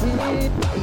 it's 0.00 0.78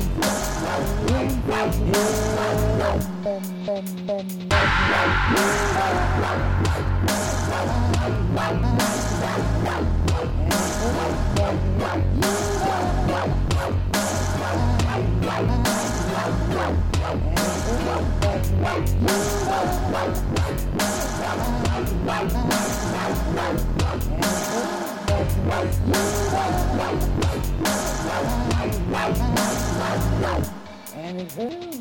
boom. 31.36 31.76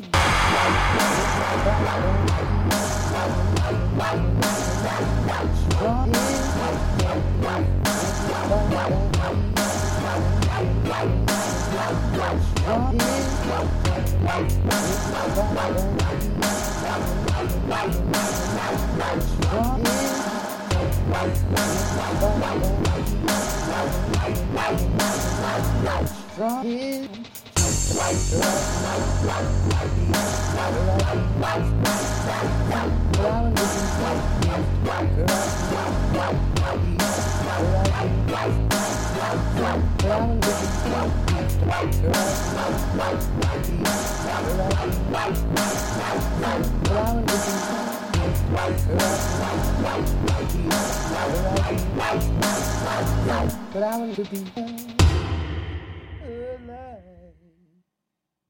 But 53.75 53.83
I 53.83 53.97
want 53.97 54.15
to 54.15 54.23
be 54.23 54.95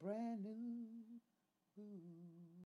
brand 0.02 0.44
new. 0.44 1.20
Ooh. 1.80 2.35